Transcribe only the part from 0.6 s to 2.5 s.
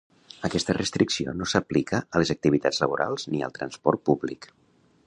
restricció no s’aplica a les